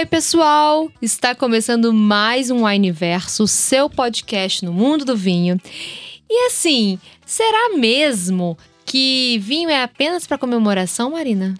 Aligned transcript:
Ei, 0.00 0.06
pessoal! 0.06 0.90
Está 1.02 1.34
começando 1.34 1.92
mais 1.92 2.50
um 2.50 2.64
Wineverso, 2.64 3.46
seu 3.46 3.90
podcast 3.90 4.64
no 4.64 4.72
mundo 4.72 5.04
do 5.04 5.14
vinho. 5.14 5.60
E 6.26 6.46
assim, 6.46 6.98
será 7.26 7.76
mesmo 7.76 8.56
que 8.86 9.38
vinho 9.40 9.68
é 9.68 9.82
apenas 9.82 10.26
para 10.26 10.38
comemoração, 10.38 11.10
Marina? 11.10 11.54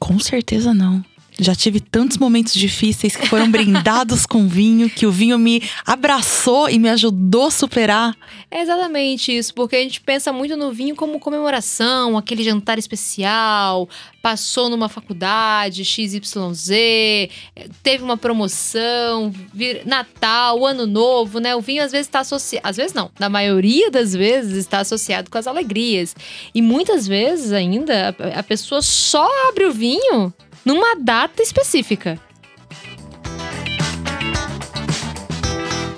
Com 0.00 0.18
certeza 0.18 0.72
não. 0.72 1.04
Já 1.40 1.54
tive 1.54 1.78
tantos 1.78 2.18
momentos 2.18 2.52
difíceis 2.52 3.14
que 3.14 3.28
foram 3.28 3.48
brindados 3.48 4.26
com 4.26 4.48
vinho, 4.48 4.90
que 4.90 5.06
o 5.06 5.12
vinho 5.12 5.38
me 5.38 5.62
abraçou 5.86 6.68
e 6.68 6.80
me 6.80 6.88
ajudou 6.88 7.46
a 7.46 7.50
superar. 7.50 8.16
É 8.50 8.60
exatamente 8.60 9.36
isso, 9.36 9.54
porque 9.54 9.76
a 9.76 9.80
gente 9.80 10.00
pensa 10.00 10.32
muito 10.32 10.56
no 10.56 10.72
vinho 10.72 10.96
como 10.96 11.20
comemoração, 11.20 12.18
aquele 12.18 12.42
jantar 12.42 12.76
especial, 12.76 13.88
passou 14.20 14.68
numa 14.68 14.88
faculdade 14.88 15.84
XYZ, 15.84 16.70
teve 17.84 18.02
uma 18.02 18.16
promoção, 18.16 19.32
Natal, 19.86 20.66
Ano 20.66 20.86
Novo, 20.86 21.38
né? 21.38 21.54
O 21.54 21.60
vinho 21.60 21.84
às 21.84 21.92
vezes 21.92 22.08
está 22.08 22.20
associado, 22.20 22.66
às 22.66 22.76
vezes 22.76 22.92
não, 22.92 23.10
na 23.18 23.28
maioria 23.28 23.90
das 23.90 24.12
vezes 24.12 24.54
está 24.54 24.80
associado 24.80 25.30
com 25.30 25.38
as 25.38 25.46
alegrias. 25.46 26.16
E 26.52 26.60
muitas 26.60 27.06
vezes 27.06 27.52
ainda 27.52 28.14
a 28.34 28.42
pessoa 28.42 28.82
só 28.82 29.28
abre 29.48 29.66
o 29.66 29.72
vinho 29.72 30.34
numa 30.68 30.96
data 30.96 31.42
específica. 31.42 32.20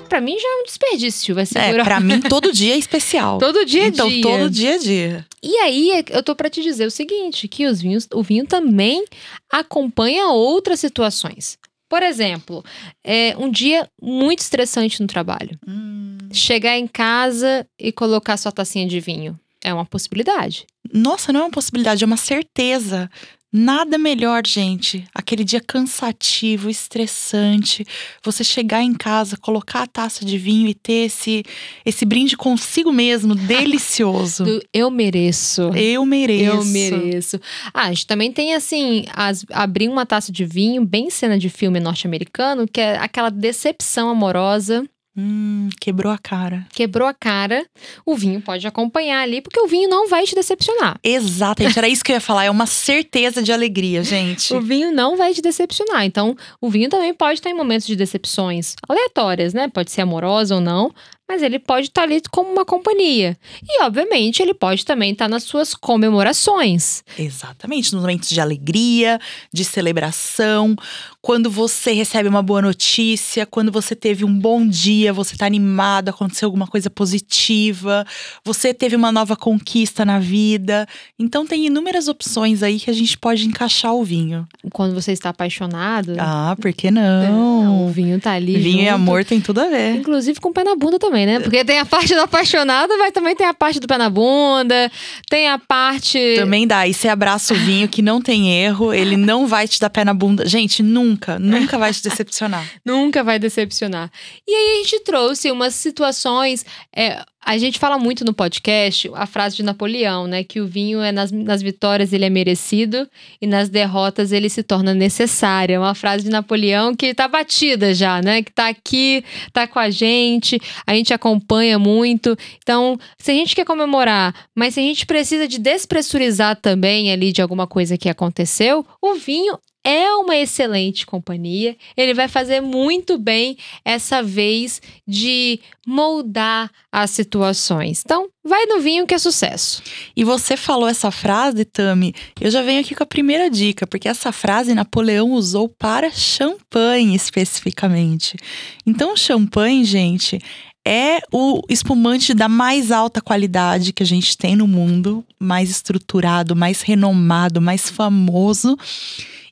Pra 0.07 0.21
mim 0.21 0.37
já 0.39 0.47
é 0.47 0.61
um 0.61 0.63
desperdício, 0.63 1.35
vai 1.35 1.45
ser 1.45 1.59
É, 1.59 1.83
pra 1.83 1.99
mim 1.99 2.21
todo 2.29 2.53
dia 2.53 2.73
é 2.73 2.77
especial. 2.77 3.37
todo 3.37 3.65
dia 3.65 3.83
é 3.83 3.87
então, 3.87 4.07
dia. 4.07 4.21
todo 4.21 4.49
dia 4.49 4.75
é 4.75 4.77
dia. 4.77 5.27
E 5.43 5.57
aí, 5.57 6.05
eu 6.09 6.23
tô 6.23 6.33
pra 6.35 6.49
te 6.49 6.61
dizer 6.61 6.85
o 6.85 6.91
seguinte, 6.91 7.49
que 7.49 7.65
os 7.65 7.81
vinhos, 7.81 8.07
o 8.13 8.23
vinho 8.23 8.45
também 8.47 9.03
acompanha 9.51 10.27
outras 10.29 10.79
situações. 10.79 11.57
Por 11.89 12.01
exemplo, 12.01 12.63
é 13.03 13.35
um 13.37 13.49
dia 13.51 13.89
muito 14.01 14.39
estressante 14.39 15.01
no 15.01 15.07
trabalho. 15.07 15.59
Hum. 15.67 16.17
Chegar 16.31 16.77
em 16.77 16.87
casa 16.87 17.65
e 17.77 17.91
colocar 17.91 18.37
sua 18.37 18.53
tacinha 18.53 18.87
de 18.87 19.01
vinho. 19.01 19.37
É 19.61 19.73
uma 19.73 19.85
possibilidade. 19.85 20.65
Nossa, 20.93 21.33
não 21.33 21.41
é 21.41 21.43
uma 21.43 21.51
possibilidade, 21.51 22.03
é 22.03 22.07
uma 22.07 22.15
certeza. 22.17 23.09
Nada 23.53 23.97
melhor, 23.97 24.47
gente. 24.47 25.05
Aquele 25.13 25.43
dia 25.43 25.59
cansativo, 25.59 26.69
estressante. 26.69 27.85
Você 28.23 28.45
chegar 28.45 28.81
em 28.81 28.93
casa, 28.93 29.35
colocar 29.35 29.83
a 29.83 29.87
taça 29.87 30.23
de 30.23 30.37
vinho 30.37 30.69
e 30.69 30.73
ter 30.73 31.07
esse, 31.07 31.43
esse 31.85 32.05
brinde 32.05 32.37
consigo 32.37 32.93
mesmo, 32.93 33.35
delicioso. 33.35 34.45
Eu 34.73 34.89
mereço. 34.89 35.63
Eu 35.75 36.05
mereço. 36.05 36.45
Eu 36.45 36.63
mereço. 36.63 37.41
Ah, 37.73 37.87
a 37.87 37.89
gente 37.89 38.07
também 38.07 38.31
tem 38.31 38.53
assim, 38.53 39.05
as, 39.13 39.45
abrir 39.51 39.89
uma 39.89 40.05
taça 40.05 40.31
de 40.31 40.45
vinho, 40.45 40.85
bem 40.85 41.09
cena 41.09 41.37
de 41.37 41.49
filme 41.49 41.79
norte-americano, 41.79 42.65
que 42.65 42.79
é 42.79 42.97
aquela 42.99 43.29
decepção 43.29 44.09
amorosa. 44.09 44.87
Hum, 45.15 45.69
quebrou 45.79 46.11
a 46.11 46.17
cara. 46.17 46.65
Quebrou 46.73 47.07
a 47.07 47.13
cara, 47.13 47.65
o 48.05 48.15
vinho 48.15 48.41
pode 48.41 48.65
acompanhar 48.65 49.21
ali, 49.21 49.41
porque 49.41 49.59
o 49.59 49.67
vinho 49.67 49.89
não 49.89 50.07
vai 50.07 50.23
te 50.23 50.33
decepcionar. 50.33 50.97
Exatamente, 51.03 51.77
era 51.77 51.87
isso 51.87 52.03
que 52.03 52.11
eu 52.11 52.15
ia 52.15 52.21
falar. 52.21 52.45
É 52.45 52.51
uma 52.51 52.65
certeza 52.65 53.43
de 53.43 53.51
alegria, 53.51 54.03
gente. 54.05 54.53
O 54.53 54.61
vinho 54.61 54.91
não 54.91 55.17
vai 55.17 55.33
te 55.33 55.41
decepcionar. 55.41 56.05
Então, 56.05 56.35
o 56.61 56.69
vinho 56.69 56.89
também 56.89 57.13
pode 57.13 57.39
estar 57.39 57.49
em 57.49 57.53
momentos 57.53 57.85
de 57.85 57.95
decepções 57.95 58.75
aleatórias, 58.87 59.53
né? 59.53 59.67
Pode 59.67 59.91
ser 59.91 60.01
amorosa 60.01 60.55
ou 60.55 60.61
não, 60.61 60.93
mas 61.31 61.41
ele 61.41 61.59
pode 61.59 61.87
estar 61.87 62.01
ali 62.03 62.21
como 62.29 62.51
uma 62.51 62.65
companhia. 62.65 63.37
E, 63.63 63.81
obviamente, 63.83 64.41
ele 64.41 64.53
pode 64.53 64.85
também 64.85 65.13
estar 65.13 65.29
nas 65.29 65.43
suas 65.43 65.73
comemorações. 65.73 67.05
Exatamente, 67.17 67.93
nos 67.93 68.01
momentos 68.01 68.27
de 68.27 68.41
alegria, 68.41 69.17
de 69.53 69.63
celebração, 69.63 70.75
quando 71.21 71.49
você 71.49 71.93
recebe 71.93 72.27
uma 72.27 72.41
boa 72.41 72.61
notícia, 72.61 73.45
quando 73.45 73.71
você 73.71 73.95
teve 73.95 74.25
um 74.25 74.37
bom 74.37 74.67
dia, 74.67 75.13
você 75.13 75.37
tá 75.37 75.45
animado, 75.45 76.09
aconteceu 76.09 76.47
alguma 76.47 76.67
coisa 76.67 76.89
positiva, 76.89 78.05
você 78.43 78.73
teve 78.73 78.95
uma 78.95 79.11
nova 79.11 79.37
conquista 79.37 80.03
na 80.03 80.19
vida. 80.19 80.85
Então 81.17 81.45
tem 81.45 81.67
inúmeras 81.67 82.09
opções 82.09 82.61
aí 82.61 82.77
que 82.77 82.89
a 82.89 82.93
gente 82.93 83.17
pode 83.17 83.45
encaixar 83.47 83.93
o 83.93 84.03
vinho. 84.03 84.45
Quando 84.73 84.93
você 84.93 85.13
está 85.13 85.29
apaixonado. 85.29 86.15
Ah, 86.19 86.57
por 86.59 86.73
que 86.73 86.91
não? 86.91 87.85
o 87.85 87.89
vinho 87.89 88.19
tá 88.19 88.33
ali. 88.33 88.57
Vinho 88.57 88.71
junto. 88.79 88.83
e 88.83 88.89
amor 88.89 89.23
tem 89.23 89.39
tudo 89.39 89.61
a 89.61 89.67
ver. 89.67 89.95
Inclusive 89.95 90.39
com 90.39 90.49
o 90.49 90.53
pé 90.53 90.63
na 90.63 90.75
bunda 90.75 90.97
também, 90.97 91.20
né? 91.25 91.39
Porque 91.39 91.63
tem 91.63 91.79
a 91.79 91.85
parte 91.85 92.13
do 92.13 92.21
apaixonado, 92.21 92.97
mas 92.97 93.11
também 93.11 93.35
tem 93.35 93.47
a 93.47 93.53
parte 93.53 93.79
do 93.79 93.87
pé 93.87 93.97
na 93.97 94.09
bunda, 94.09 94.91
tem 95.29 95.47
a 95.49 95.57
parte. 95.57 96.35
Também 96.37 96.67
dá. 96.67 96.87
E 96.87 96.93
você 96.93 97.07
abraça 97.07 97.53
o 97.53 97.57
vinho 97.57 97.87
que 97.87 98.01
não 98.01 98.21
tem 98.21 98.63
erro, 98.63 98.93
ele 98.93 99.17
não 99.17 99.47
vai 99.47 99.67
te 99.67 99.79
dar 99.79 99.89
pé 99.89 100.03
na 100.03 100.13
bunda. 100.13 100.45
Gente, 100.45 100.83
nunca, 100.83 101.39
nunca 101.39 101.77
vai 101.77 101.93
te 101.93 102.03
decepcionar. 102.03 102.65
Nunca 102.85 103.23
vai 103.23 103.37
decepcionar. 103.39 104.11
E 104.47 104.53
aí 104.53 104.73
a 104.73 104.83
gente 104.83 105.03
trouxe 105.03 105.51
umas 105.51 105.75
situações. 105.75 106.65
é, 106.95 107.23
a 107.43 107.57
gente 107.57 107.79
fala 107.79 107.97
muito 107.97 108.23
no 108.23 108.33
podcast 108.33 109.09
a 109.15 109.25
frase 109.25 109.55
de 109.55 109.63
Napoleão, 109.63 110.27
né? 110.27 110.43
Que 110.43 110.61
o 110.61 110.67
vinho 110.67 111.01
é 111.01 111.11
nas, 111.11 111.31
nas 111.31 111.61
vitórias 111.61 112.13
ele 112.13 112.23
é 112.23 112.29
merecido 112.29 113.09
e 113.41 113.47
nas 113.47 113.67
derrotas 113.67 114.31
ele 114.31 114.47
se 114.47 114.61
torna 114.61 114.93
necessário. 114.93 115.75
É 115.75 115.79
uma 115.79 115.95
frase 115.95 116.25
de 116.25 116.29
Napoleão 116.29 116.95
que 116.95 117.13
tá 117.13 117.27
batida 117.27 117.93
já, 117.93 118.21
né? 118.21 118.43
Que 118.43 118.51
tá 118.51 118.67
aqui, 118.67 119.23
tá 119.51 119.67
com 119.67 119.79
a 119.79 119.89
gente, 119.89 120.59
a 120.85 120.93
gente 120.93 121.13
acompanha 121.13 121.79
muito. 121.79 122.37
Então, 122.61 122.97
se 123.17 123.31
a 123.31 123.33
gente 123.33 123.55
quer 123.55 123.65
comemorar, 123.65 124.35
mas 124.55 124.75
se 124.75 124.79
a 124.79 124.83
gente 124.83 125.05
precisa 125.05 125.47
de 125.47 125.57
despressurizar 125.57 126.55
também 126.55 127.11
ali 127.11 127.31
de 127.31 127.41
alguma 127.41 127.65
coisa 127.65 127.97
que 127.97 128.07
aconteceu, 128.07 128.85
o 129.01 129.15
vinho 129.15 129.57
é 129.83 130.13
uma 130.15 130.35
excelente 130.35 131.05
companhia. 131.05 131.75
Ele 131.97 132.13
vai 132.13 132.27
fazer 132.27 132.61
muito 132.61 133.17
bem 133.17 133.57
essa 133.83 134.21
vez 134.21 134.81
de 135.07 135.59
moldar 135.85 136.71
as 136.91 137.09
situações. 137.11 138.01
Então, 138.05 138.29
vai 138.43 138.65
no 138.65 138.79
vinho 138.79 139.07
que 139.07 139.13
é 139.13 139.17
sucesso. 139.17 139.81
E 140.15 140.23
você 140.23 140.55
falou 140.55 140.87
essa 140.87 141.09
frase, 141.09 141.65
Tami, 141.65 142.13
eu 142.39 142.51
já 142.51 142.61
venho 142.61 142.81
aqui 142.81 142.93
com 142.93 143.03
a 143.03 143.07
primeira 143.07 143.49
dica, 143.49 143.87
porque 143.87 144.07
essa 144.07 144.31
frase 144.31 144.75
Napoleão 144.75 145.31
usou 145.31 145.67
para 145.67 146.11
champanhe 146.11 147.15
especificamente. 147.15 148.37
Então, 148.85 149.17
champanhe, 149.17 149.83
gente, 149.83 150.39
é 150.85 151.19
o 151.31 151.61
espumante 151.69 152.33
da 152.33 152.49
mais 152.49 152.91
alta 152.91 153.21
qualidade 153.21 153.93
que 153.93 154.03
a 154.03 154.05
gente 154.05 154.37
tem 154.37 154.55
no 154.55 154.67
mundo, 154.67 155.23
mais 155.39 155.69
estruturado, 155.69 156.55
mais 156.55 156.81
renomado, 156.81 157.61
mais 157.61 157.89
famoso. 157.89 158.77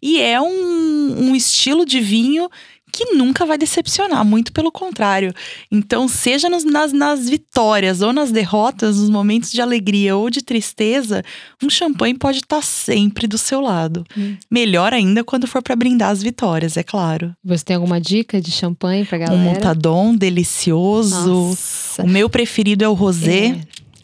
E 0.01 0.19
é 0.19 0.41
um, 0.41 1.29
um 1.29 1.35
estilo 1.35 1.85
de 1.85 1.99
vinho 1.99 2.49
que 2.99 3.13
nunca 3.13 3.45
vai 3.45 3.57
decepcionar, 3.57 4.25
muito 4.25 4.51
pelo 4.51 4.69
contrário. 4.69 5.33
Então, 5.71 6.05
seja 6.05 6.49
nos, 6.49 6.65
nas, 6.65 6.91
nas 6.91 7.29
vitórias 7.29 8.01
ou 8.01 8.11
nas 8.11 8.29
derrotas, 8.29 8.97
nos 8.97 9.09
momentos 9.09 9.51
de 9.51 9.61
alegria 9.61 10.17
ou 10.17 10.29
de 10.29 10.41
tristeza, 10.41 11.23
um 11.63 11.69
champanhe 11.69 12.13
pode 12.13 12.39
estar 12.39 12.61
sempre 12.61 13.25
do 13.25 13.37
seu 13.37 13.61
lado. 13.61 14.03
Hum. 14.17 14.35
Melhor 14.51 14.93
ainda 14.93 15.23
quando 15.23 15.47
for 15.47 15.61
para 15.61 15.77
brindar 15.77 16.09
as 16.09 16.21
vitórias, 16.21 16.75
é 16.75 16.83
claro. 16.83 17.33
Você 17.41 17.63
tem 17.63 17.77
alguma 17.77 18.01
dica 18.01 18.41
de 18.41 18.51
champanhe 18.51 19.05
pra 19.05 19.17
galera? 19.17 19.39
Um 19.39 19.43
montadon 19.43 20.13
delicioso. 20.13 21.29
Nossa. 21.29 22.03
O 22.03 22.07
meu 22.07 22.29
preferido 22.29 22.83
é 22.83 22.89
o 22.89 22.93
rosé. 22.93 23.45
É, 23.45 23.61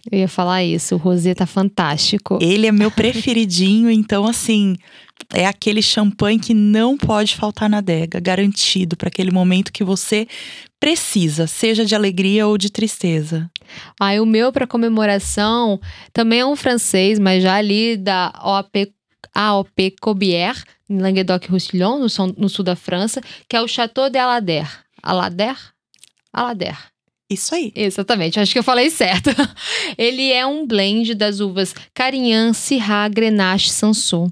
eu 0.10 0.20
ia 0.20 0.28
falar 0.30 0.64
isso, 0.64 0.96
o 0.96 0.98
rosé 0.98 1.34
tá 1.34 1.46
fantástico. 1.46 2.40
Ele 2.42 2.66
é 2.66 2.72
meu 2.72 2.90
preferidinho, 2.92 3.90
então 3.92 4.26
assim, 4.26 4.78
é 5.34 5.46
aquele 5.46 5.82
champanhe 5.82 6.40
que 6.40 6.54
não 6.54 6.98
pode 6.98 7.36
faltar 7.36 7.70
na 7.70 7.78
adega, 7.78 8.20
garantido 8.20 8.96
para 8.96 9.08
aquele 9.08 9.32
momento 9.32 9.72
que 9.72 9.84
você 9.84 10.28
precisa, 10.80 11.48
seja 11.48 11.86
de 11.86 11.96
alegria 11.96 12.48
ou 12.48 12.58
de 12.58 12.70
tristeza. 12.70 13.50
Aí 14.00 14.20
o 14.20 14.26
meu 14.26 14.52
pra 14.52 14.68
comemoração 14.68 15.80
também 16.14 16.40
é 16.40 16.46
um 16.46 16.56
francês, 16.56 17.18
mas 17.18 17.42
já 17.42 17.56
ali 17.56 17.98
da 17.98 18.32
OAP 18.44 18.94
AOP 19.34 19.96
Cobière, 20.00 20.64
em 20.90 21.00
Languedoc-Roussillon, 21.00 22.00
no, 22.00 22.08
no 22.38 22.48
sul 22.48 22.64
da 22.64 22.76
França, 22.76 23.22
que 23.50 23.56
é 23.56 23.62
o 23.62 23.68
Chateau 23.68 24.10
de 24.10 24.18
Alader. 24.18 24.68
Alader? 25.04 25.58
Alader. 26.32 26.78
Isso 27.30 27.56
aí. 27.56 27.72
Exatamente, 27.76 28.40
acho 28.40 28.54
que 28.54 28.60
eu 28.60 28.64
falei 28.64 28.90
certo. 28.92 29.32
Ele 29.98 30.32
é 30.32 30.46
um 30.46 30.66
blend 30.66 31.16
das 31.16 31.40
uvas 31.40 31.74
Carignan, 31.94 32.54
Syrah, 32.54 33.08
Grenache, 33.10 33.72
Sanson, 33.72 34.30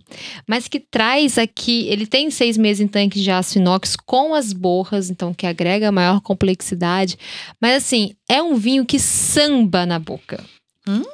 mas 0.48 0.68
que 0.68 0.80
traz 0.80 1.40
aqui, 1.40 1.88
ele 1.88 2.06
tem 2.06 2.30
seis 2.30 2.58
meses 2.58 2.82
em 2.82 2.88
tanques 2.88 3.24
de 3.24 3.32
aço 3.32 3.58
inox 3.58 3.96
com 3.96 4.36
as 4.36 4.54
borras, 4.54 5.10
então 5.10 5.34
que 5.34 5.48
agrega 5.48 5.92
maior 5.92 6.22
complexidade, 6.22 7.18
mas 7.60 7.84
assim, 7.84 8.14
é 8.30 8.42
um 8.42 8.56
vinho 8.56 8.86
que 8.86 9.00
samba 9.00 9.86
na 9.86 9.98
boca. 9.98 10.44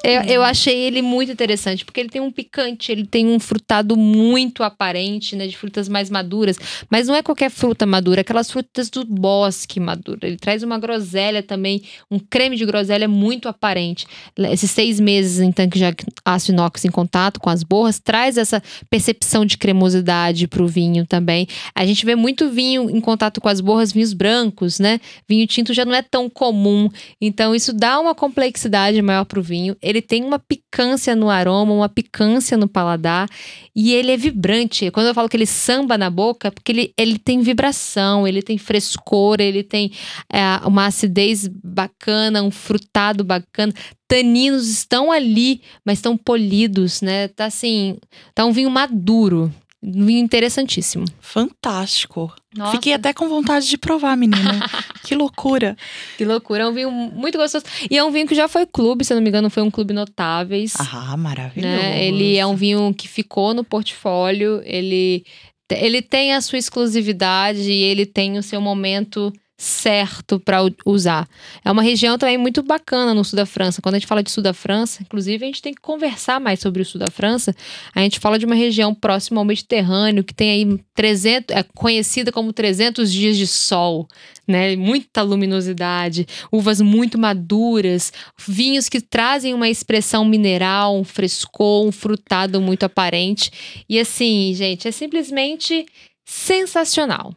Eu, 0.04 0.22
eu 0.24 0.44
achei 0.44 0.76
ele 0.76 1.02
muito 1.02 1.32
interessante, 1.32 1.86
porque 1.86 2.00
ele 2.00 2.10
tem 2.10 2.22
um 2.22 2.32
picante, 2.32 2.92
ele 2.92 3.06
tem 3.06 3.28
um 3.28 3.40
frutado 3.40 3.96
muito 3.96 4.64
aparente, 4.64 5.36
né? 5.36 5.46
De 5.46 5.56
frutas 5.56 5.88
mais 5.88 6.10
maduras. 6.10 6.58
Mas 6.90 7.08
não 7.08 7.16
é 7.16 7.22
qualquer 7.22 7.52
fruta 7.52 7.86
madura, 7.86 8.20
é 8.20 8.22
aquelas 8.22 8.50
frutas 8.50 8.90
do 8.90 9.06
bosque 9.06 9.80
madura. 9.80 10.28
Ele 10.28 10.38
traz 10.38 10.64
uma 10.64 10.80
groselha 10.80 11.44
também, 11.44 11.84
um 12.10 12.18
creme 12.18 12.56
de 12.56 12.66
groselha 12.66 13.08
muito 13.08 13.48
aparente. 13.48 14.08
Esses 14.38 14.72
seis 14.72 15.00
meses 15.00 15.40
em 15.40 15.52
tanque 15.52 15.78
de 15.78 15.86
aço 16.26 16.52
inox 16.52 16.86
em 16.86 16.92
contato 16.92 17.40
com 17.40 17.50
as 17.50 17.62
borras, 17.62 18.00
traz 18.00 18.38
essa 18.38 18.64
percepção 18.90 19.46
de 19.46 19.56
cremosidade 19.58 20.48
pro 20.48 20.68
vinho 20.68 21.06
também. 21.06 21.48
A 21.76 21.86
gente 21.86 22.06
vê 22.06 22.16
muito 22.16 22.50
vinho 22.50 22.90
em 22.90 23.00
contato 23.00 23.40
com 23.40 23.48
as 23.48 23.62
borras, 23.62 23.92
vinhos 23.92 24.14
brancos, 24.14 24.80
né? 24.80 25.00
Vinho 25.28 25.46
tinto 25.46 25.76
já 25.76 25.86
não 25.86 25.94
é 25.94 26.02
tão 26.02 26.28
comum. 26.28 26.90
Então, 27.22 27.54
isso 27.54 27.72
dá 27.72 28.00
uma 28.00 28.16
complexidade 28.16 29.00
maior 29.02 29.26
pro 29.26 29.44
vinho 29.44 29.59
vinho. 29.60 29.78
Ele 29.82 30.02
tem 30.02 30.24
uma 30.24 30.40
picância 30.40 31.16
no 31.16 31.30
aroma, 31.30 31.74
uma 31.74 31.90
picância 31.90 32.58
no 32.58 32.68
paladar 32.68 33.28
e 33.76 33.94
ele 33.94 34.12
é 34.12 34.18
vibrante. 34.18 34.90
Quando 34.92 35.08
eu 35.08 35.14
falo 35.14 35.28
que 35.28 35.36
ele 35.36 35.46
samba 35.46 35.98
na 35.98 36.10
boca, 36.10 36.48
é 36.48 36.52
porque 36.52 36.72
ele, 36.72 36.94
ele 36.98 37.20
tem 37.20 37.42
vibração, 37.42 38.28
ele 38.28 38.42
tem 38.42 38.58
frescor, 38.58 39.38
ele 39.40 39.64
tem 39.64 39.92
é, 40.32 40.42
uma 40.66 40.86
acidez 40.86 41.48
bacana, 41.48 42.42
um 42.42 42.52
frutado 42.52 43.24
bacana. 43.24 43.74
Taninos 44.08 44.68
estão 44.70 45.12
ali, 45.12 45.62
mas 45.86 46.00
estão 46.00 46.18
polidos, 46.18 47.02
né? 47.02 47.28
Tá 47.28 47.46
assim, 47.46 47.98
tá 48.34 48.46
um 48.46 48.52
vinho 48.52 48.70
maduro. 48.70 49.54
Um 49.82 50.06
vinho 50.06 50.20
interessantíssimo. 50.20 51.06
Fantástico. 51.22 52.34
Nossa. 52.56 52.74
Fiquei 52.74 52.94
até 52.94 53.14
com 53.14 53.30
vontade 53.30 53.68
de 53.68 53.78
provar, 53.78 54.18
menina. 54.18 54.60
que 55.06 55.16
loucura. 55.16 55.78
Que 56.18 56.26
loucura. 56.26 56.64
É 56.64 56.68
um 56.68 56.74
vinho 56.74 56.92
muito 56.92 57.38
gostoso. 57.38 57.64
E 57.90 57.98
é 57.98 58.04
um 58.04 58.12
vinho 58.12 58.28
que 58.28 58.36
já 58.36 58.50
foi 58.50 58.66
clube, 58.66 59.06
se 59.06 59.14
não 59.14 59.22
me 59.22 59.30
engano, 59.30 59.50
foi 59.50 59.64
um 59.64 59.72
clube 59.72 59.94
notáveis. 59.94 60.74
Ah, 60.78 61.16
maravilhoso. 61.16 61.74
Né? 61.74 62.04
Ele 62.04 62.36
é 62.36 62.46
um 62.46 62.56
vinho 62.56 62.94
que 62.94 63.08
ficou 63.08 63.54
no 63.54 63.64
portfólio. 63.64 64.62
Ele, 64.66 65.24
ele 65.72 66.02
tem 66.02 66.34
a 66.34 66.42
sua 66.42 66.60
exclusividade 66.60 67.72
e 67.72 67.82
ele 67.84 68.06
tem 68.06 68.38
o 68.38 68.44
seu 68.44 68.60
momento 68.60 69.32
certo 69.60 70.40
para 70.40 70.60
usar. 70.86 71.28
É 71.66 71.70
uma 71.70 71.84
região 71.84 72.18
também 72.18 72.38
muito 72.38 72.64
bacana 72.64 73.14
no 73.14 73.26
sul 73.26 73.36
da 73.36 73.46
França. 73.46 73.82
Quando 73.82 73.96
a 73.96 74.00
gente 74.00 74.08
fala 74.08 74.24
de 74.24 74.32
sul 74.32 74.42
da 74.42 74.54
França, 74.54 75.04
inclusive 75.04 75.44
a 75.44 75.48
gente 75.48 75.62
tem 75.62 75.74
que 75.74 75.82
conversar 75.82 76.40
mais 76.40 76.62
sobre 76.62 76.82
o 76.82 76.86
sul 76.86 76.98
da 76.98 77.12
França. 77.12 77.54
A 77.94 78.00
gente 78.00 78.22
fala 78.22 78.40
de 78.40 78.46
uma 78.46 78.56
região 78.56 78.96
próxima 78.96 79.42
ao 79.42 79.46
Mediterrâneo 79.46 80.24
que 80.24 80.34
tem 80.34 80.50
aí 80.50 80.80
300, 80.96 81.54
é 81.54 81.62
conhecida 81.76 82.32
como 82.32 82.54
300 82.54 83.12
dias 83.12 83.36
de 83.36 83.46
sol, 83.46 84.08
né? 84.48 84.78
Muita 84.78 85.22
luminosidade, 85.24 86.26
uvas 86.50 86.80
muito 86.80 87.20
maduras, 87.20 88.14
vinhos 88.38 88.88
que 88.88 89.02
trazem 89.02 89.54
uma 89.54 89.68
expressão 89.68 90.24
mineral, 90.24 90.98
um 90.98 91.04
frescor, 91.04 91.86
um 91.86 91.92
frutado 91.92 92.62
muito 92.62 92.86
aparente. 92.86 93.52
E 93.90 94.00
assim, 94.00 94.54
gente, 94.56 94.88
é 94.88 94.92
simplesmente 94.92 95.86
sensacional. 96.24 97.34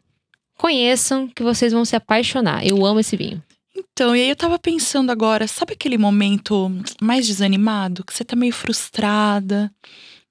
Conheçam 0.62 1.26
que 1.26 1.42
vocês 1.42 1.72
vão 1.72 1.84
se 1.84 1.96
apaixonar. 1.96 2.64
Eu 2.64 2.86
amo 2.86 3.00
esse 3.00 3.16
vinho. 3.16 3.42
Então, 3.76 4.14
e 4.14 4.20
aí 4.22 4.28
eu 4.28 4.36
tava 4.36 4.60
pensando 4.60 5.10
agora, 5.10 5.48
sabe 5.48 5.72
aquele 5.72 5.98
momento 5.98 6.70
mais 7.02 7.26
desanimado, 7.26 8.04
que 8.04 8.14
você 8.14 8.24
tá 8.24 8.36
meio 8.36 8.52
frustrada, 8.52 9.72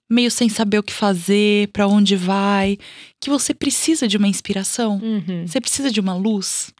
meio 0.10 0.32
sem 0.32 0.48
saber 0.48 0.80
o 0.80 0.84
que 0.84 0.94
fazer, 0.94 1.68
para 1.74 1.86
onde 1.86 2.16
vai, 2.16 2.78
que 3.20 3.30
você 3.30 3.54
precisa 3.54 4.08
de 4.08 4.16
uma 4.16 4.28
inspiração? 4.30 5.02
Uhum. 5.04 5.46
Você 5.46 5.60
precisa 5.60 5.92
de 5.92 6.00
uma 6.00 6.16
luz? 6.16 6.72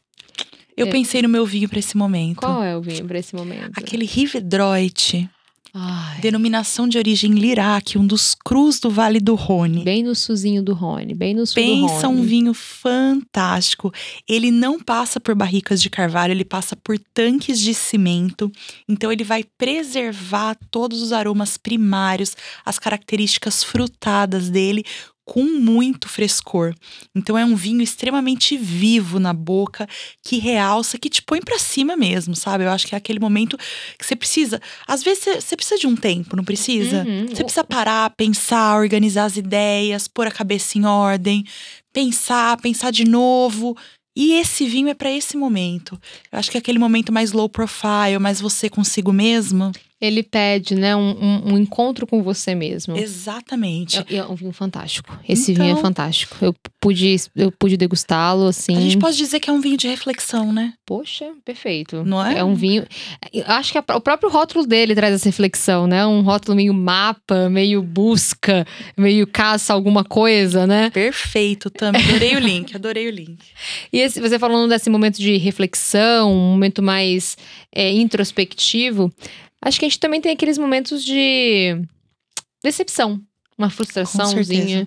Eu 0.74 0.86
É. 0.86 0.90
pensei 0.90 1.20
no 1.20 1.28
meu 1.28 1.44
vinho 1.44 1.68
para 1.68 1.78
esse 1.78 1.94
momento. 1.94 2.38
Qual 2.38 2.62
é 2.62 2.74
o 2.74 2.80
vinho 2.80 3.04
para 3.04 3.18
esse 3.18 3.34
momento? 3.36 3.72
Aquele 3.76 4.06
Rivedroit, 4.06 5.28
Ai, 5.74 6.20
denominação 6.20 6.86
de 6.86 6.98
origem 6.98 7.32
Lirac, 7.32 7.96
um 7.96 8.06
dos 8.06 8.34
crus 8.34 8.78
do 8.78 8.90
Vale 8.90 9.18
do 9.18 9.34
Rhône. 9.34 9.82
bem 9.82 10.02
no 10.02 10.14
suzinho 10.14 10.62
do 10.62 10.74
Rhône, 10.74 11.14
bem 11.14 11.34
no 11.34 11.46
sul 11.46 11.54
Pensa 11.54 12.08
um 12.08 12.22
vinho 12.22 12.52
fantástico. 12.52 13.90
Ele 14.28 14.50
não 14.50 14.78
passa 14.78 15.18
por 15.18 15.34
barricas 15.34 15.80
de 15.80 15.88
carvalho, 15.88 16.32
ele 16.32 16.44
passa 16.44 16.76
por 16.76 16.98
tanques 17.14 17.58
de 17.58 17.72
cimento. 17.72 18.52
Então 18.86 19.10
ele 19.10 19.24
vai 19.24 19.44
preservar 19.56 20.58
todos 20.70 21.00
os 21.00 21.10
aromas 21.10 21.56
primários, 21.56 22.36
as 22.66 22.78
características 22.78 23.64
frutadas 23.64 24.50
dele 24.50 24.84
com 25.32 25.44
muito 25.44 26.10
frescor. 26.10 26.74
Então 27.14 27.38
é 27.38 27.42
um 27.44 27.56
vinho 27.56 27.80
extremamente 27.80 28.54
vivo 28.54 29.18
na 29.18 29.32
boca, 29.32 29.88
que 30.22 30.36
realça, 30.38 30.98
que 30.98 31.08
te 31.08 31.22
põe 31.22 31.40
pra 31.40 31.58
cima 31.58 31.96
mesmo, 31.96 32.36
sabe? 32.36 32.64
Eu 32.64 32.68
acho 32.70 32.86
que 32.86 32.94
é 32.94 32.98
aquele 32.98 33.18
momento 33.18 33.56
que 33.98 34.04
você 34.04 34.14
precisa. 34.14 34.60
Às 34.86 35.02
vezes 35.02 35.24
você- 35.42 35.56
precisa 35.56 35.80
de 35.80 35.86
um 35.86 35.96
tempo, 35.96 36.36
não 36.36 36.44
precisa? 36.44 37.02
Uhum. 37.08 37.28
Você 37.28 37.42
precisa 37.44 37.64
parar, 37.64 38.10
pensar, 38.10 38.76
organizar 38.76 39.24
as 39.24 39.38
ideias, 39.38 40.06
pôr 40.06 40.26
a 40.26 40.30
cabeça 40.30 40.76
em 40.76 40.84
ordem, 40.84 41.46
pensar, 41.94 42.58
pensar 42.60 42.90
de 42.90 43.06
novo. 43.06 43.74
E 44.14 44.34
esse 44.34 44.66
vinho 44.66 44.88
é 44.88 44.94
pra 44.94 45.10
esse 45.10 45.38
momento. 45.38 45.98
Eu 46.30 46.38
acho 46.38 46.50
que 46.50 46.58
é 46.58 46.60
aquele 46.60 46.78
momento 46.78 47.10
mais 47.10 47.32
low 47.32 47.48
profile, 47.48 48.18
mais 48.20 48.38
você 48.38 48.68
consigo 48.68 49.10
mesmo. 49.14 49.72
Ele 50.04 50.24
pede, 50.24 50.74
né, 50.74 50.96
um, 50.96 51.10
um- 51.10 51.52
um 51.54 51.58
encontro 51.58 52.08
com 52.08 52.24
você 52.24 52.56
mesmo. 52.56 52.96
Exatamente. 52.96 53.98
É, 54.10 54.16
é 54.16 54.24
um 54.26 54.34
vinho 54.34 54.52
fantástico. 54.52 55.16
Esse 55.28 55.52
Então- 55.52 55.64
vinho 55.64 55.78
é 55.78 55.80
fantástico. 55.80 56.36
Eu 56.40 56.52
pude, 56.80 57.14
eu 57.36 57.52
pude 57.52 57.76
degustá-lo, 57.76 58.48
assim. 58.48 58.76
A 58.76 58.80
gente 58.80 58.98
pode 58.98 59.16
dizer 59.16 59.38
que 59.38 59.48
é 59.48 59.52
um 59.52 59.60
vinho 59.60 59.76
de 59.76 59.86
reflexão, 59.86 60.52
né? 60.52 60.72
Poxa, 60.84 61.30
perfeito. 61.44 62.02
Não 62.04 62.24
é? 62.24 62.38
É 62.38 62.44
um 62.44 62.54
vinho. 62.56 62.84
eu 63.32 63.44
Acho 63.46 63.70
que 63.70 63.78
a- 63.78 63.84
o 63.96 64.00
próprio 64.00 64.28
rótulo 64.28 64.66
dele 64.66 64.92
traz 64.94 65.14
essa 65.14 65.28
reflexão, 65.28 65.86
né? 65.86 66.04
Um 66.04 66.22
rótulo 66.22 66.56
meio 66.56 66.74
mapa, 66.74 67.48
meio 67.48 67.80
busca, 67.80 68.66
meio 68.98 69.24
caça 69.26 69.72
alguma 69.72 70.02
coisa, 70.02 70.66
né? 70.66 70.90
Perfeito, 70.90 71.70
também. 71.70 72.02
Adorei 72.02 72.34
o 72.34 72.40
link, 72.40 72.74
adorei 72.74 73.06
o 73.06 73.10
link. 73.12 73.38
E 73.92 74.00
esse- 74.00 74.20
você 74.20 74.36
falando 74.36 74.68
desse 74.68 74.90
momento 74.90 75.18
de 75.18 75.36
reflexão, 75.36 76.32
um 76.32 76.50
momento 76.52 76.82
mais 76.82 77.36
é, 77.74 77.90
introspectivo, 77.92 79.10
acho 79.62 79.78
que 79.78 79.84
a 79.86 79.88
gente 79.88 80.00
também 80.00 80.20
tem 80.20 80.32
aqueles 80.32 80.58
momentos 80.58 81.04
de 81.04 81.80
decepção, 82.62 83.20
uma 83.56 83.70
frustraçãozinha. 83.70 84.86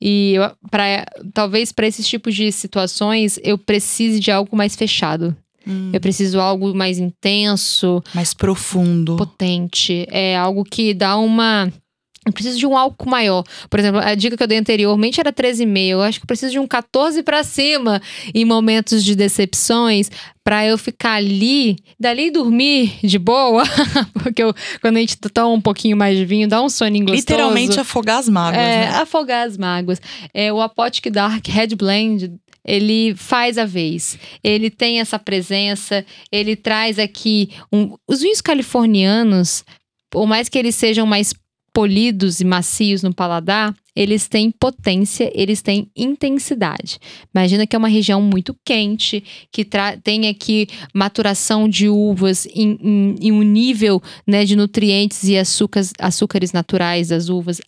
E 0.00 0.34
eu, 0.34 0.50
pra, 0.70 1.06
talvez 1.32 1.70
para 1.70 1.86
esses 1.86 2.06
tipos 2.06 2.34
de 2.34 2.50
situações 2.50 3.38
eu 3.44 3.56
precise 3.56 4.18
de 4.18 4.30
algo 4.30 4.56
mais 4.56 4.74
fechado. 4.74 5.36
Hum, 5.64 5.90
Eu 5.92 6.00
preciso 6.00 6.32
de 6.32 6.38
algo 6.38 6.74
mais 6.74 6.98
intenso, 6.98 8.02
mais 8.12 8.34
profundo. 8.34 9.16
potente. 9.16 10.06
É 10.10 10.36
algo 10.36 10.64
que 10.64 10.92
dá 10.92 11.16
uma. 11.16 11.72
Eu 12.24 12.32
preciso 12.32 12.56
de 12.56 12.66
um 12.66 12.76
álcool 12.76 13.10
maior. 13.10 13.42
Por 13.68 13.80
exemplo, 13.80 14.00
a 14.00 14.14
dica 14.14 14.36
que 14.36 14.42
eu 14.42 14.46
dei 14.46 14.58
anteriormente 14.58 15.18
era 15.18 15.32
13,5. 15.32 15.88
Eu 15.88 16.02
acho 16.02 16.20
que 16.20 16.24
eu 16.24 16.28
preciso 16.28 16.52
de 16.52 16.58
um 16.60 16.66
14 16.68 17.20
para 17.22 17.42
cima 17.42 18.00
em 18.32 18.44
momentos 18.44 19.02
de 19.04 19.16
decepções 19.16 20.08
para 20.44 20.64
eu 20.64 20.78
ficar 20.78 21.14
ali, 21.14 21.76
dali 21.98 22.30
dormir 22.30 22.94
de 23.02 23.18
boa. 23.18 23.64
Porque 24.22 24.42
eu- 24.42 24.54
quando 24.80 24.98
a 24.98 25.00
gente 25.00 25.16
toma 25.16 25.48
um 25.54 25.60
pouquinho 25.60 25.96
mais 25.96 26.16
de 26.16 26.24
vinho, 26.24 26.46
dá 26.48 26.62
um 26.62 26.68
soninho 26.68 27.06
gostoso. 27.06 27.20
Literalmente 27.22 27.80
afogar 27.80 28.18
as 28.18 28.28
mágoas, 28.28 28.62
É, 28.62 28.78
né? 28.80 28.88
afogar 28.98 29.46
as 29.46 29.56
mágoas. 29.58 30.00
É, 30.32 30.52
o 30.52 30.60
Apotic 30.60 31.10
Dark 31.10 31.44
Red 31.48 31.74
Blend, 31.74 32.32
ele 32.64 33.14
faz 33.16 33.58
a 33.58 33.64
vez. 33.64 34.16
Ele 34.44 34.70
tem 34.70 35.00
essa 35.00 35.18
presença, 35.18 36.04
ele 36.30 36.54
traz 36.54 37.00
aqui 37.00 37.50
um- 37.72 37.96
os 38.08 38.20
vinhos 38.20 38.40
californianos, 38.40 39.64
por 40.10 40.26
mais 40.26 40.48
que 40.48 40.58
eles 40.58 40.74
sejam 40.76 41.06
mais 41.06 41.32
polidos 41.72 42.40
e 42.40 42.44
macios 42.44 43.02
no 43.02 43.14
paladar, 43.14 43.74
eles 43.94 44.26
têm 44.28 44.50
potência, 44.50 45.30
eles 45.34 45.60
têm 45.62 45.90
intensidade. 45.96 46.98
Imagina 47.34 47.66
que 47.66 47.74
é 47.76 47.78
uma 47.78 47.88
região 47.88 48.20
muito 48.22 48.54
quente, 48.64 49.22
que 49.50 49.66
tem 50.02 50.28
aqui 50.28 50.66
maturação 50.94 51.68
de 51.68 51.88
uvas 51.88 52.46
em, 52.46 52.78
em- 52.80 53.16
em 53.20 53.32
um 53.32 53.42
nível 53.42 54.02
né, 54.26 54.44
de 54.44 54.56
nutrientes 54.56 55.24
e 55.24 55.36
açúcares, 55.36 55.92
açúcares 55.98 56.52
naturais 56.52 57.08
das 57.08 57.28
uvas 57.28 57.60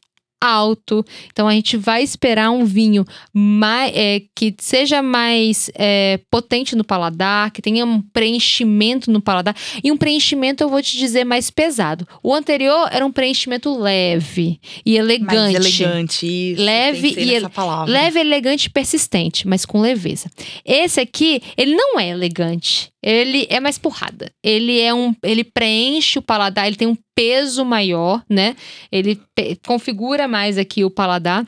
alto. 0.44 1.04
Então 1.32 1.48
a 1.48 1.52
gente 1.52 1.76
vai 1.76 2.02
esperar 2.02 2.50
um 2.50 2.64
vinho 2.64 3.04
mais, 3.32 3.92
é, 3.94 4.22
que 4.34 4.54
seja 4.58 5.02
mais 5.02 5.70
é, 5.74 6.20
potente 6.30 6.76
no 6.76 6.84
paladar, 6.84 7.50
que 7.50 7.62
tenha 7.62 7.84
um 7.84 8.00
preenchimento 8.00 9.10
no 9.10 9.20
paladar. 9.20 9.56
E 9.82 9.90
um 9.90 9.96
preenchimento, 9.96 10.62
eu 10.62 10.68
vou 10.68 10.82
te 10.82 10.96
dizer, 10.96 11.24
mais 11.24 11.50
pesado. 11.50 12.06
O 12.22 12.34
anterior 12.34 12.88
era 12.90 13.04
um 13.04 13.12
preenchimento 13.12 13.76
leve 13.76 14.60
e 14.84 14.96
elegante. 14.96 15.34
Mais 15.34 15.54
elegante, 15.54 16.26
isso. 16.26 16.62
Leve 16.62 17.08
e 17.08 17.48
palavra. 17.48 17.92
Leve, 17.92 18.20
elegante 18.20 18.66
e 18.66 18.70
persistente, 18.70 19.46
mas 19.46 19.64
com 19.64 19.80
leveza. 19.80 20.30
Esse 20.64 21.00
aqui, 21.00 21.42
ele 21.56 21.74
não 21.74 21.98
é 21.98 22.08
elegante. 22.08 22.93
Ele 23.06 23.46
é 23.50 23.60
mais 23.60 23.76
porrada. 23.76 24.30
Ele 24.42 24.80
é 24.80 24.94
um. 24.94 25.14
Ele 25.22 25.44
preenche 25.44 26.18
o 26.18 26.22
paladar, 26.22 26.66
ele 26.66 26.76
tem 26.76 26.88
um 26.88 26.96
peso 27.14 27.62
maior, 27.64 28.22
né? 28.30 28.56
Ele 28.90 29.20
configura 29.66 30.26
mais 30.26 30.56
aqui 30.56 30.82
o 30.84 30.90
paladar. 30.90 31.46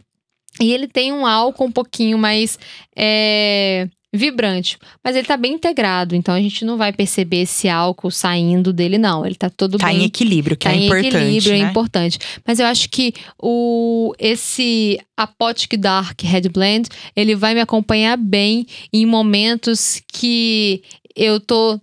E 0.61 0.73
ele 0.73 0.87
tem 0.87 1.13
um 1.13 1.27
álcool 1.27 1.65
um 1.67 1.73
pouquinho 1.73 2.19
mais 2.19 2.59
é, 2.97 3.89
vibrante. 4.13 4.79
Mas 5.05 5.15
ele 5.17 5.27
tá 5.27 5.37
bem 5.37 5.53
integrado, 5.55 6.15
então 6.15 6.35
a 6.35 6.41
gente 6.41 6.65
não 6.65 6.77
vai 6.79 6.93
perceber 6.93 7.43
esse 7.43 7.69
álcool 7.69 8.11
saindo 8.11 8.73
dele, 8.73 8.97
não. 8.99 9.25
Ele 9.25 9.35
tá 9.35 9.51
todo 9.51 9.77
Tá 9.79 9.89
bem. 9.89 10.03
em 10.03 10.05
equilíbrio, 10.05 10.57
que 10.57 10.65
tá 10.67 10.73
é 10.73 10.77
em 10.77 10.85
importante. 10.87 11.07
equilíbrio, 11.17 11.53
né? 11.59 11.59
é 11.59 11.71
importante. 11.71 12.19
Mas 12.47 12.59
eu 12.59 12.67
acho 12.67 12.89
que 12.89 13.13
o 13.43 14.15
esse 14.19 14.99
Apotic 15.17 15.77
Dark 15.79 16.21
Red 16.23 16.49
Blend, 16.51 16.89
ele 17.15 17.35
vai 17.35 17.55
me 17.55 17.61
acompanhar 17.61 18.17
bem 18.17 18.67
em 18.93 19.05
momentos 19.07 20.03
que 20.13 20.83
eu 21.17 21.41
tô 21.41 21.81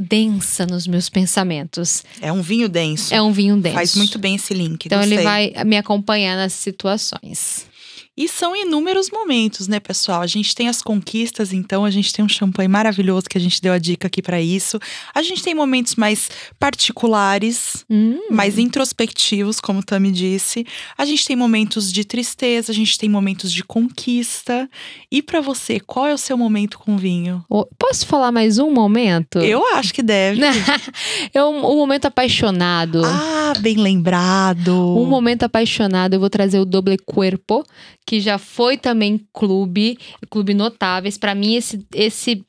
densa 0.00 0.64
nos 0.64 0.86
meus 0.86 1.08
pensamentos. 1.08 2.04
É 2.20 2.32
um 2.32 2.40
vinho 2.40 2.68
denso. 2.68 3.12
É 3.12 3.20
um 3.20 3.32
vinho 3.32 3.56
denso. 3.56 3.74
Faz 3.74 3.96
muito 3.96 4.18
bem 4.18 4.36
esse 4.36 4.54
link. 4.54 4.86
Então 4.86 5.02
ele 5.02 5.20
vai 5.22 5.52
me 5.66 5.76
acompanhar 5.76 6.36
nas 6.36 6.52
situações. 6.52 7.66
E 8.20 8.26
são 8.26 8.56
inúmeros 8.56 9.10
momentos, 9.12 9.68
né, 9.68 9.78
pessoal? 9.78 10.22
A 10.22 10.26
gente 10.26 10.52
tem 10.52 10.66
as 10.68 10.82
conquistas, 10.82 11.52
então 11.52 11.84
a 11.84 11.90
gente 11.90 12.12
tem 12.12 12.24
um 12.24 12.28
champanhe 12.28 12.66
maravilhoso 12.66 13.28
que 13.30 13.38
a 13.38 13.40
gente 13.40 13.62
deu 13.62 13.72
a 13.72 13.78
dica 13.78 14.08
aqui 14.08 14.20
pra 14.20 14.40
isso. 14.40 14.80
A 15.14 15.22
gente 15.22 15.40
tem 15.40 15.54
momentos 15.54 15.94
mais 15.94 16.28
particulares, 16.58 17.84
Hum. 17.88 18.18
mais 18.30 18.58
introspectivos, 18.58 19.60
como 19.60 19.78
o 19.78 19.82
Tami 19.84 20.10
disse. 20.10 20.66
A 20.96 21.04
gente 21.04 21.24
tem 21.24 21.36
momentos 21.36 21.92
de 21.92 22.04
tristeza, 22.04 22.72
a 22.72 22.74
gente 22.74 22.98
tem 22.98 23.08
momentos 23.08 23.52
de 23.52 23.62
conquista. 23.62 24.68
E 25.12 25.22
pra 25.22 25.40
você, 25.40 25.78
qual 25.78 26.06
é 26.08 26.12
o 26.12 26.18
seu 26.18 26.36
momento 26.36 26.76
com 26.76 26.96
vinho? 26.96 27.44
Posso 27.78 28.04
falar 28.04 28.32
mais 28.32 28.58
um 28.58 28.72
momento? 28.72 29.38
Eu 29.38 29.64
acho 29.76 29.94
que 29.94 30.02
deve. 30.02 30.40
É 31.34 31.44
um, 31.44 31.58
um 31.72 31.76
momento 31.76 32.06
apaixonado. 32.06 33.02
Ah, 33.04 33.52
bem 33.60 33.76
lembrado. 33.76 34.72
Um 34.96 35.04
momento 35.06 35.42
apaixonado, 35.44 36.14
eu 36.14 36.20
vou 36.20 36.30
trazer 36.30 36.58
o 36.58 36.64
Doble 36.64 36.96
Cuerpo, 36.98 37.64
que 38.08 38.20
já 38.20 38.38
foi 38.38 38.78
também 38.78 39.20
clube, 39.34 39.98
clube 40.30 40.54
notáveis. 40.54 41.18
Pra 41.18 41.34
mim, 41.34 41.56
esse, 41.56 41.86
esse 41.94 42.42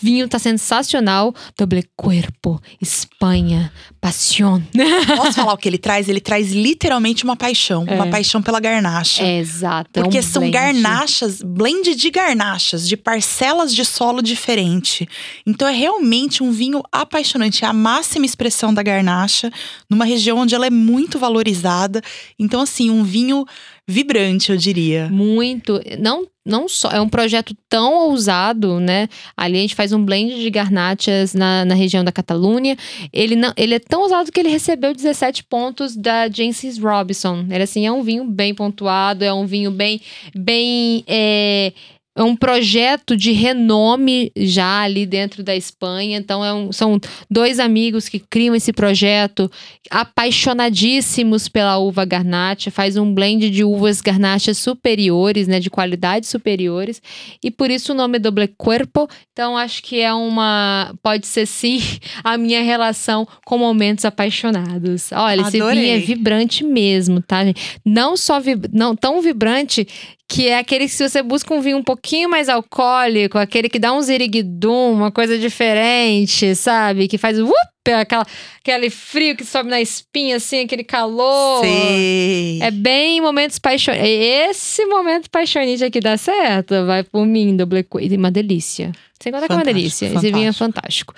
vinho 0.00 0.28
tá 0.28 0.38
sensacional. 0.38 1.34
Doble 1.58 1.84
Cuerpo, 1.96 2.62
Espanha, 2.80 3.72
Passion. 4.00 4.62
Posso 5.16 5.32
falar 5.32 5.52
o 5.52 5.56
que 5.56 5.68
ele 5.68 5.78
traz? 5.78 6.08
Ele 6.08 6.20
traz 6.20 6.52
literalmente 6.52 7.24
uma 7.24 7.34
paixão. 7.34 7.82
Uma 7.82 8.06
paixão 8.06 8.40
pela 8.40 8.60
garnacha. 8.60 9.24
É 9.24 9.38
exato. 9.38 9.90
é 9.94 10.00
um 10.00 10.04
Porque 10.04 10.22
são 10.22 10.42
blend. 10.42 10.52
garnachas, 10.52 11.42
blend 11.42 11.96
de 11.96 12.08
garnachas, 12.08 12.86
de 12.86 12.96
parcelas 12.96 13.74
de 13.74 13.84
solo 13.84 14.22
diferente. 14.22 15.08
Então 15.44 15.66
é 15.66 15.72
realmente 15.72 16.40
um 16.40 16.52
vinho 16.52 16.84
apaixonante. 16.92 17.64
É 17.64 17.66
a 17.68 17.72
máxima 17.72 18.24
expressão 18.24 18.72
da 18.72 18.82
garnacha, 18.84 19.50
numa 19.90 20.04
região 20.04 20.38
onde 20.38 20.54
ela 20.54 20.66
é 20.66 20.70
muito 20.70 21.18
valorizada. 21.18 22.00
Então, 22.38 22.60
assim, 22.60 22.90
um 22.90 23.02
vinho 23.02 23.44
vibrante, 23.90 24.50
eu 24.50 24.56
diria. 24.56 25.08
Muito. 25.08 25.80
Não, 25.98 26.26
não 26.44 26.68
só. 26.68 26.90
É 26.90 27.00
um 27.00 27.08
projeto 27.08 27.54
tão 27.68 28.08
ousado, 28.08 28.80
né? 28.80 29.08
Ali 29.36 29.58
a 29.58 29.60
gente 29.60 29.74
faz 29.74 29.92
um 29.92 30.04
blend 30.04 30.40
de 30.40 30.50
garnachas 30.50 31.34
na, 31.34 31.64
na 31.64 31.74
região 31.74 32.02
da 32.02 32.12
Catalunha. 32.12 32.76
Ele, 33.12 33.36
não, 33.36 33.52
ele 33.56 33.74
é 33.74 33.78
tão 33.78 34.02
ousado 34.02 34.32
que 34.32 34.40
ele 34.40 34.48
recebeu 34.48 34.94
17 34.94 35.44
pontos 35.44 35.96
da 35.96 36.28
Jancis 36.28 36.78
Robinson. 36.78 37.46
Ele, 37.50 37.62
assim, 37.62 37.86
é 37.86 37.92
um 37.92 38.02
vinho 38.02 38.24
bem 38.24 38.54
pontuado, 38.54 39.24
é 39.24 39.32
um 39.32 39.46
vinho 39.46 39.70
bem. 39.70 40.00
bem 40.34 41.04
é, 41.06 41.72
é 42.20 42.24
um 42.24 42.36
projeto 42.36 43.16
de 43.16 43.32
renome 43.32 44.30
já 44.36 44.82
ali 44.82 45.06
dentro 45.06 45.42
da 45.42 45.56
Espanha. 45.56 46.18
Então, 46.18 46.44
é 46.44 46.52
um- 46.52 46.70
são 46.70 47.00
dois 47.30 47.58
amigos 47.58 48.08
que 48.08 48.18
criam 48.18 48.54
esse 48.54 48.72
projeto, 48.72 49.50
apaixonadíssimos 49.90 51.48
pela 51.48 51.78
uva 51.78 52.04
garnacha, 52.04 52.70
faz 52.70 52.96
um 52.96 53.12
blend 53.14 53.50
de 53.50 53.64
uvas 53.64 54.00
garnachas 54.00 54.58
superiores, 54.58 55.48
né, 55.48 55.58
de 55.60 55.70
qualidades 55.70 56.28
superiores, 56.28 57.00
e 57.42 57.50
por 57.50 57.70
isso 57.70 57.92
o 57.92 57.94
nome 57.94 58.16
é 58.16 58.20
Doble 58.20 58.48
Cuerpo. 58.48 59.08
Então, 59.32 59.56
acho 59.56 59.82
que 59.82 60.00
é 60.00 60.12
uma. 60.12 60.94
Pode 61.02 61.26
ser 61.26 61.46
sim 61.46 61.80
a 62.22 62.36
minha 62.36 62.62
relação 62.62 63.26
com 63.44 63.56
momentos 63.58 64.04
apaixonados. 64.04 65.10
Olha, 65.12 65.40
esse 65.42 65.60
Adorei. 65.60 65.80
vinho 65.82 65.94
é 65.94 65.98
vibrante 65.98 66.64
mesmo, 66.64 67.22
tá, 67.22 67.44
gente? 67.44 67.78
Não 67.84 68.16
só 68.16 68.38
vib... 68.38 68.66
não 68.72 68.94
tão 68.94 69.20
vibrante 69.22 69.86
que 70.30 70.46
é 70.46 70.58
aquele 70.58 70.84
que 70.84 70.92
se 70.92 71.08
você 71.08 71.24
busca 71.24 71.52
um 71.52 71.60
vinho 71.60 71.78
um 71.78 71.82
pouquinho 71.82 72.30
mais 72.30 72.48
alcoólico, 72.48 73.36
aquele 73.36 73.68
que 73.68 73.80
dá 73.80 73.92
um 73.92 74.00
ziriguidum, 74.00 74.92
uma 74.92 75.10
coisa 75.10 75.36
diferente, 75.36 76.54
sabe? 76.54 77.08
Que 77.08 77.18
faz 77.18 77.36
uh, 77.40 77.52
aquela, 77.98 78.24
aquele 78.60 78.90
frio 78.90 79.34
que 79.34 79.44
sobe 79.44 79.68
na 79.68 79.80
espinha, 79.80 80.36
assim, 80.36 80.60
aquele 80.60 80.84
calor. 80.84 81.62
Sei. 81.62 82.62
É 82.62 82.70
bem 82.70 83.20
momentos 83.20 83.58
paixonites. 83.58 84.06
Esse 84.06 84.86
momento 84.86 85.28
paixonite 85.28 85.84
aqui 85.84 85.98
dá 85.98 86.16
certo. 86.16 86.86
Vai 86.86 87.02
por 87.02 87.26
mim, 87.26 87.56
doble 87.56 87.82
coisa. 87.82 88.14
Uma 88.14 88.30
delícia. 88.30 88.92
Sem 89.20 89.32
contar 89.32 89.48
que 89.48 89.52
é 89.52 89.56
uma 89.56 89.64
Fantástico, 89.64 89.80
delícia. 89.80 90.06
Esse 90.16 90.32
vinho 90.32 90.48
é 90.48 90.52
fantástico. 90.52 91.12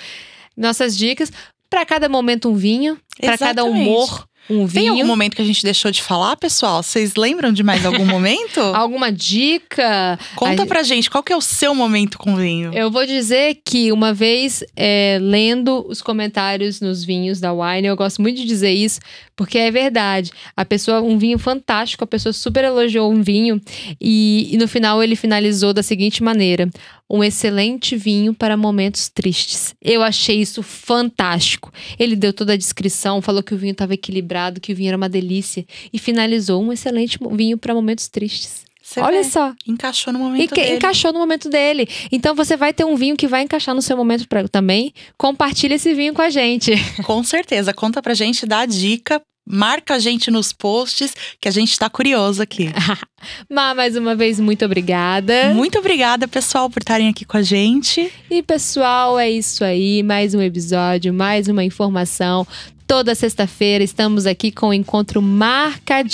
Nossas 0.56 0.96
dicas. 0.96 1.30
Para 1.68 1.84
cada 1.84 2.08
momento, 2.08 2.48
um 2.48 2.54
vinho. 2.54 2.96
Para 3.20 3.36
cada 3.36 3.62
humor, 3.62 4.26
um 4.50 4.66
Tem 4.66 4.82
vinho. 4.82 4.92
algum 4.94 5.06
momento 5.06 5.36
que 5.36 5.42
a 5.42 5.44
gente 5.44 5.62
deixou 5.62 5.90
de 5.90 6.02
falar, 6.02 6.36
pessoal? 6.36 6.82
Vocês 6.82 7.14
lembram 7.14 7.52
de 7.52 7.62
mais 7.62 7.84
algum 7.86 8.04
momento? 8.06 8.60
Alguma 8.60 9.10
dica? 9.12 10.18
Conta 10.36 10.64
A- 10.64 10.66
pra 10.66 10.82
gente, 10.82 11.08
qual 11.10 11.22
que 11.22 11.32
é 11.32 11.36
o 11.36 11.40
seu 11.40 11.74
momento 11.74 12.18
com 12.18 12.36
vinho? 12.36 12.72
Eu 12.74 12.90
vou 12.90 13.06
dizer 13.06 13.60
que 13.64 13.92
uma 13.92 14.12
vez 14.12 14.62
é, 14.76 15.18
lendo 15.20 15.84
os 15.88 16.02
comentários 16.02 16.80
nos 16.80 17.04
vinhos 17.04 17.40
da 17.40 17.52
Wine, 17.52 17.86
eu 17.88 17.96
gosto 17.96 18.20
muito 18.20 18.36
de 18.36 18.44
dizer 18.46 18.72
isso, 18.72 19.00
porque 19.36 19.58
é 19.58 19.70
verdade. 19.70 20.30
A 20.56 20.64
pessoa, 20.64 21.00
um 21.00 21.18
vinho 21.18 21.38
fantástico, 21.38 22.04
a 22.04 22.06
pessoa 22.06 22.32
super 22.32 22.64
elogiou 22.64 23.10
um 23.10 23.22
vinho 23.22 23.60
e, 24.00 24.48
e 24.52 24.56
no 24.56 24.68
final 24.68 25.02
ele 25.02 25.16
finalizou 25.16 25.72
da 25.72 25.82
seguinte 25.82 26.22
maneira: 26.22 26.68
um 27.08 27.22
excelente 27.22 27.96
vinho 27.96 28.34
para 28.34 28.56
momentos 28.56 29.08
tristes. 29.08 29.74
Eu 29.80 30.02
achei 30.02 30.40
isso 30.40 30.62
fantástico. 30.62 31.72
Ele 31.98 32.16
deu 32.16 32.32
toda 32.32 32.54
a 32.54 32.56
descrição, 32.56 33.22
falou 33.22 33.42
que 33.42 33.54
o 33.54 33.58
vinho 33.58 33.72
estava 33.72 33.94
equilibrado, 33.94 34.60
que 34.60 34.72
o 34.72 34.76
vinho 34.76 34.88
era 34.88 34.96
uma 34.96 35.08
delícia 35.08 35.66
e 35.92 35.98
finalizou 35.98 36.62
um 36.62 36.72
excelente 36.72 37.18
vinho 37.32 37.58
para 37.58 37.74
momentos 37.74 38.08
tristes. 38.08 38.71
Você 38.92 39.00
Olha 39.00 39.22
vê, 39.22 39.24
só. 39.30 39.54
encaixou 39.66 40.12
no 40.12 40.18
momento 40.18 40.54
que- 40.54 40.60
dele. 40.60 40.76
encaixou 40.76 41.12
no 41.12 41.18
momento 41.18 41.48
dele. 41.48 41.88
Então 42.10 42.34
você 42.34 42.56
vai 42.56 42.72
ter 42.74 42.84
um 42.84 42.94
vinho 42.94 43.16
que 43.16 43.26
vai 43.26 43.42
encaixar 43.42 43.74
no 43.74 43.80
seu 43.82 43.96
momento 43.96 44.28
pra- 44.28 44.46
também. 44.48 44.92
Compartilha 45.16 45.74
esse 45.74 45.94
vinho 45.94 46.12
com 46.12 46.20
a 46.22 46.28
gente. 46.30 46.72
Com 47.04 47.22
certeza, 47.24 47.72
conta 47.72 48.02
pra 48.02 48.12
gente, 48.14 48.44
dá 48.44 48.60
a 48.60 48.66
dica, 48.66 49.20
marca 49.48 49.94
a 49.94 49.98
gente 49.98 50.30
nos 50.30 50.52
posts, 50.52 51.14
que 51.40 51.48
a 51.48 51.50
gente 51.50 51.76
tá 51.78 51.88
curioso 51.90 52.42
aqui. 52.42 52.68
Má, 53.50 53.74
mais 53.74 53.96
uma 53.96 54.14
vez, 54.14 54.38
muito 54.38 54.64
obrigada. 54.64 55.52
Muito 55.54 55.78
obrigada, 55.78 56.28
pessoal, 56.28 56.68
por 56.68 56.80
estarem 56.82 57.08
aqui 57.08 57.24
com 57.24 57.36
a 57.38 57.42
gente. 57.42 58.12
E 58.30 58.42
pessoal, 58.42 59.18
é 59.18 59.30
isso 59.30 59.64
aí. 59.64 60.02
Mais 60.02 60.34
um 60.34 60.40
episódio, 60.42 61.12
mais 61.14 61.48
uma 61.48 61.64
informação. 61.64 62.46
Toda 62.86 63.14
sexta-feira 63.14 63.82
estamos 63.82 64.26
aqui 64.26 64.52
com 64.52 64.68
um 64.68 64.72
encontro 64.72 65.22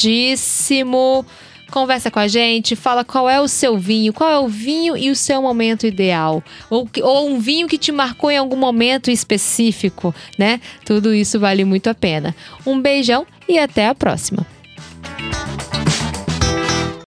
marcadíssimo. 0.08 1.25
Conversa 1.70 2.10
com 2.10 2.18
a 2.18 2.26
gente, 2.26 2.75
fala 2.75 3.04
qual 3.04 3.28
é 3.28 3.40
o 3.40 3.48
seu 3.48 3.76
vinho, 3.76 4.12
qual 4.12 4.30
é 4.30 4.38
o 4.38 4.48
vinho 4.48 4.96
e 4.96 5.10
o 5.10 5.16
seu 5.16 5.42
momento 5.42 5.87
ideal. 5.87 6.42
Ou, 6.70 6.88
ou 7.02 7.28
um 7.28 7.38
vinho 7.38 7.68
que 7.68 7.76
te 7.76 7.92
marcou 7.92 8.30
em 8.30 8.38
algum 8.38 8.56
momento 8.56 9.10
específico, 9.10 10.14
né? 10.38 10.60
Tudo 10.84 11.14
isso 11.14 11.38
vale 11.38 11.64
muito 11.64 11.88
a 11.88 11.94
pena. 11.94 12.34
Um 12.66 12.80
beijão 12.80 13.26
e 13.48 13.58
até 13.58 13.87
a 13.87 13.94
próxima. 13.94 14.46